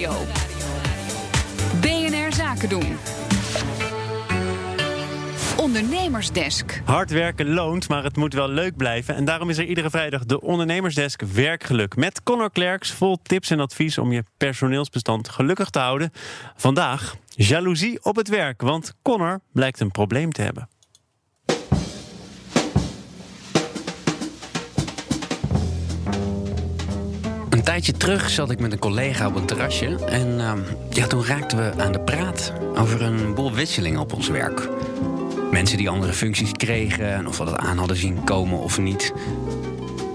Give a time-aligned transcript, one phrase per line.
[0.00, 0.26] Nieuwsradio.
[1.80, 2.96] BNR Zaken doen.
[5.56, 6.82] Ondernemersdesk.
[6.84, 9.14] Hard werken loont, maar het moet wel leuk blijven.
[9.14, 11.96] En daarom is er iedere vrijdag de Ondernemersdesk Werkgeluk.
[11.96, 16.10] Met Connor Klerks vol tips en advies om je personeelsbestand gelukkig te houden.
[16.56, 20.68] Vandaag jaloezie op het werk, want Connor blijkt een probleem te hebben.
[27.70, 30.04] Tijdje terug zat ik met een collega op een terrasje.
[30.04, 30.52] En uh,
[30.90, 34.68] ja, toen raakten we aan de praat over een boel wisselingen op ons werk.
[35.50, 39.12] Mensen die andere functies kregen en of we dat aan hadden zien komen of niet.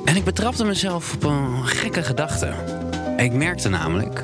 [0.06, 2.54] En ik betrapte mezelf op een gekke gedachte.
[3.18, 4.24] Ik merkte namelijk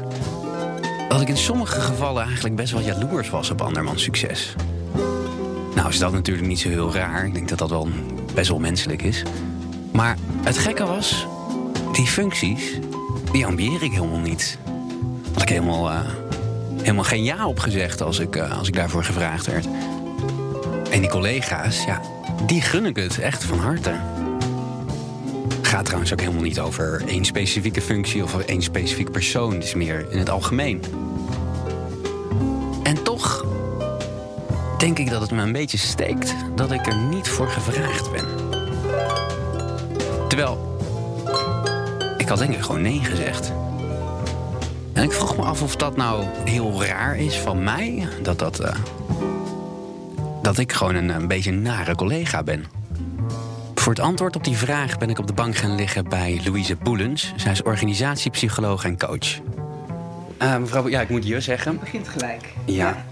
[1.10, 4.56] dat ik in sommige gevallen eigenlijk best wel jaloers was op andermans succes.
[5.76, 7.26] Nou is dat natuurlijk niet zo heel raar.
[7.26, 7.88] Ik denk dat dat wel
[8.34, 9.24] best wel menselijk is.
[9.92, 11.28] Maar het gekke was,
[11.92, 12.80] die functies,
[13.32, 14.58] die ambieer ik helemaal niet.
[15.34, 16.00] Had ik helemaal, uh,
[16.78, 19.68] helemaal geen ja op gezegd als ik, uh, als ik daarvoor gevraagd werd.
[20.90, 22.02] En die collega's, ja,
[22.46, 23.94] die gun ik het echt van harte.
[25.62, 29.54] Gaat trouwens ook helemaal niet over één specifieke functie of één specifiek persoon.
[29.54, 30.82] Het is meer in het algemeen.
[32.84, 33.46] En toch
[34.78, 38.26] denk ik dat het me een beetje steekt dat ik er niet voor gevraagd ben.
[40.28, 40.71] Terwijl,
[42.32, 43.52] had denk ik gewoon nee gezegd.
[44.94, 48.08] En ik vroeg me af of dat nou heel raar is van mij.
[48.22, 48.62] Dat dat...
[48.62, 48.76] Uh,
[50.42, 52.66] dat ik gewoon een, een beetje een nare collega ben.
[53.76, 56.76] Voor het antwoord op die vraag ben ik op de bank gaan liggen bij Louise
[56.76, 57.34] Boelens.
[57.36, 59.40] Zij is organisatiepsycholoog en coach.
[60.42, 61.72] Uh, mevrouw, ja, ik moet je zeggen.
[61.72, 62.54] Het begint gelijk.
[62.66, 62.74] Ja.
[62.74, 63.06] ja.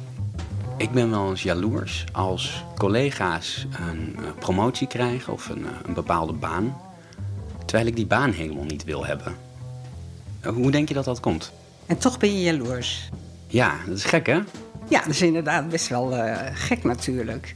[0.77, 6.33] Ik ben wel eens jaloers als collega's een uh, promotie krijgen of een, een, bepaalde
[6.33, 6.77] baan.
[7.69, 9.35] Terwijl ik die baan helemaal niet wil hebben.
[10.43, 11.51] Hoe denk je dat dat komt?
[11.85, 13.09] En toch ben je jaloers.
[13.47, 14.39] Ja, dat is gek hè?
[14.87, 17.55] Ja, dat is inderdaad best wel uh, gek natuurlijk.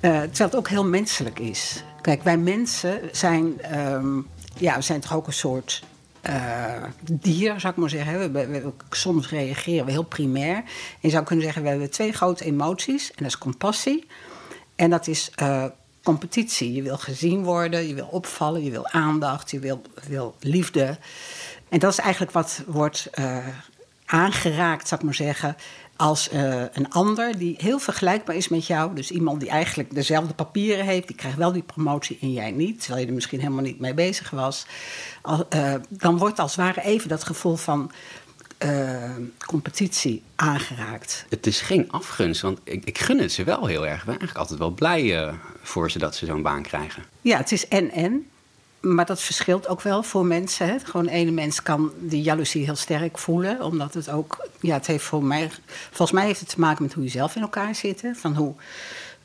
[0.00, 1.84] Uh, terwijl het ook heel menselijk is.
[2.00, 4.26] Kijk, wij mensen zijn, um,
[4.58, 5.82] ja, we zijn toch ook een soort
[6.28, 8.32] uh, dier, zou ik maar zeggen.
[8.32, 10.56] We, we, soms reageren we heel primair.
[10.56, 10.64] En
[11.00, 13.08] je zou kunnen zeggen, we hebben twee grote emoties.
[13.08, 14.06] En dat is compassie.
[14.76, 15.30] En dat is
[16.02, 16.72] competitie.
[16.72, 20.98] Je wil gezien worden, je wil opvallen, je wil aandacht, je wil, wil liefde.
[21.68, 23.10] En dat is eigenlijk wat wordt
[24.04, 25.56] aangeraakt, zou ik maar zeggen
[26.02, 28.94] als uh, een ander die heel vergelijkbaar is met jou.
[28.94, 32.80] Dus iemand die eigenlijk dezelfde papieren heeft, die krijgt wel die promotie en jij niet,
[32.80, 34.66] terwijl je er misschien helemaal niet mee bezig was.
[35.54, 37.90] Uh, dan wordt als het ware even dat gevoel van
[38.64, 39.10] uh,
[39.46, 41.26] competitie aangeraakt.
[41.28, 43.98] Het is geen afgunst, want ik, ik, gun het ze wel heel erg.
[43.98, 47.02] Ik ben eigenlijk altijd wel blij voor ze dat ze zo'n baan krijgen.
[47.20, 48.26] Ja, het is en-en.
[48.82, 50.66] Maar dat verschilt ook wel voor mensen.
[50.66, 50.78] Hè.
[50.78, 53.62] Gewoon ene mens kan die jaloezie heel sterk voelen.
[53.62, 56.92] Omdat het ook, ja, het heeft voor mij, volgens mij heeft het te maken met
[56.92, 58.02] hoe je zelf in elkaar zit.
[58.14, 58.54] Van hoe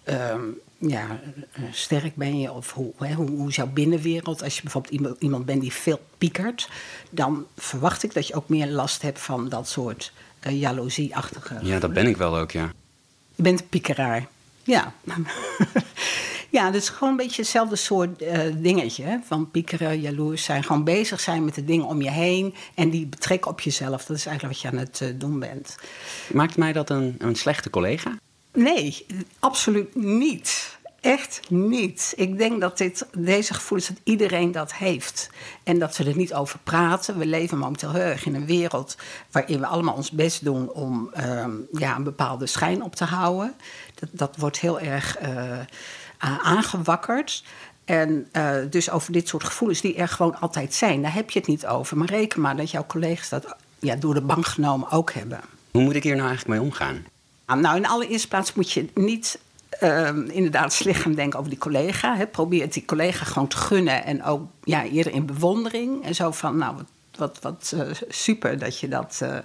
[0.10, 1.20] um, ja,
[1.72, 4.44] sterk ben je of hoe, hè, hoe, hoe is jouw binnenwereld.
[4.44, 6.70] Als je bijvoorbeeld iemand, iemand bent die veel piekert,
[7.10, 10.12] dan verwacht ik dat je ook meer last hebt van dat soort
[10.48, 11.60] uh, jaloezieachtige.
[11.62, 12.72] Ja, dat ben ik wel ook, ja.
[13.36, 14.28] Je bent een piekeraar.
[14.64, 14.94] Ja.
[16.50, 19.04] Ja, dus gewoon een beetje hetzelfde soort uh, dingetje.
[19.04, 19.18] Hè?
[19.26, 20.64] Van piekeren, jaloers zijn.
[20.64, 22.56] Gewoon bezig zijn met de dingen om je heen.
[22.76, 24.06] En die betrekken op jezelf.
[24.06, 25.76] Dat is eigenlijk wat je aan het uh, doen bent.
[26.34, 28.18] Maakt mij dat een, een slechte collega?
[28.58, 29.06] Nee,
[29.40, 30.78] absoluut niet.
[31.02, 32.14] Echt niet.
[32.16, 35.30] Ik denk dat dit, deze gevoelens, dat iedereen dat heeft.
[35.64, 37.18] En dat we er niet over praten.
[37.18, 38.98] We leven momenteel heel erg in een wereld
[39.32, 43.54] waarin we allemaal ons best doen om um, ja, een bepaalde schijn op te houden.
[43.96, 45.22] Dat, dat wordt heel erg.
[45.22, 45.60] Uh,
[46.42, 47.44] aangewakkerd.
[47.86, 51.40] En uh, dus over dit soort gevoelens die er gewoon altijd zijn, daar heb je
[51.40, 51.98] het niet over.
[51.98, 55.42] Maar reken maar dat jouw collega's dat ja, door de bank genomen ook hebben.
[55.72, 57.06] Hoe moet ik hier nou eigenlijk mee omgaan?
[57.56, 59.40] Nou, in allereerste plaats moet je niet
[59.84, 62.16] uh, inderdaad slecht gaan denken over die collega.
[62.16, 62.28] Hè.
[62.28, 66.06] Probeer het die collega gewoon te gunnen en ook ja, eerder in bewondering.
[66.06, 66.76] En zo van, nou,
[67.18, 69.38] wat, wat, uh, super dat je dat uh,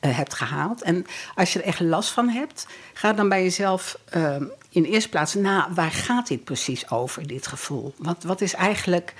[0.00, 0.82] hebt gehaald.
[0.82, 5.08] En als je er echt last van hebt, ga dan bij jezelf ehm, in eerste
[5.08, 7.94] plaats na, waar gaat dit precies over, dit gevoel?
[7.96, 9.14] Wat, wat is eigenlijk,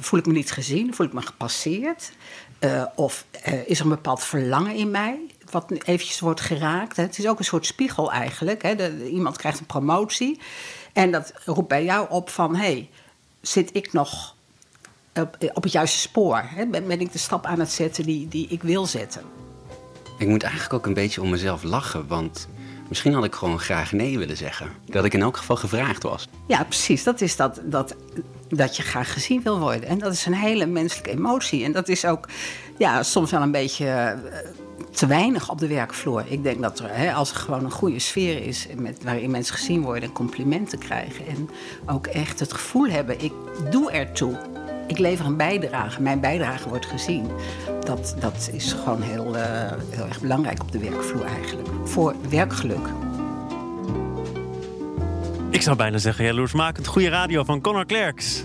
[0.00, 2.12] voel ik me niet gezien, voel ik me gepasseerd?
[2.94, 3.24] Of
[3.66, 5.18] is er een bepaald verlangen in mij,
[5.50, 6.96] wat eventjes wordt geraakt?
[6.96, 7.02] Hè?
[7.02, 8.62] Het is ook een soort spiegel eigenlijk.
[8.62, 8.74] Hè?
[8.74, 10.40] De, iemand krijgt een promotie
[10.92, 12.56] en dat roept bij jou op van...
[12.56, 12.90] hé, hey,
[13.40, 14.34] zit ik nog
[15.14, 16.42] op, op het juiste spoor?
[16.44, 16.66] Hè?
[16.66, 19.22] Ben, ben ik de stap aan het zetten die, die ik wil zetten?
[20.18, 22.48] Ik moet eigenlijk ook een beetje om mezelf lachen, want
[22.88, 24.70] Misschien had ik gewoon graag nee willen zeggen.
[24.84, 26.28] Dat ik in elk geval gevraagd was.
[26.46, 27.04] Ja, precies.
[27.04, 27.94] Dat is dat, dat,
[28.48, 29.88] dat je graag gezien wil worden.
[29.88, 31.64] En dat is een hele menselijke emotie.
[31.64, 32.28] En dat is ook
[32.78, 34.18] ja, soms wel een beetje
[34.90, 36.24] te weinig op de werkvloer.
[36.26, 39.54] Ik denk dat er, hè, als er gewoon een goede sfeer is met, waarin mensen
[39.54, 41.26] gezien worden en complimenten krijgen.
[41.26, 41.50] En
[41.86, 43.32] ook echt het gevoel hebben, ik
[43.70, 44.38] doe ertoe.
[44.86, 47.30] Ik lever een bijdrage, mijn bijdrage wordt gezien.
[47.84, 49.42] Dat, dat is gewoon heel, uh,
[49.90, 51.68] heel erg belangrijk op de werkvloer eigenlijk.
[51.84, 52.88] Voor werkgeluk.
[55.50, 58.44] Ik zou bijna zeggen, jaloersmakend goede radio van Conor Klerks.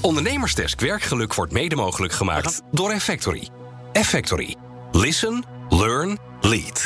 [0.00, 3.48] Ondernemersdesk Werkgeluk wordt mede mogelijk gemaakt door Effectory.
[3.92, 4.67] Effectory.
[4.94, 6.78] Listen, learn, lead.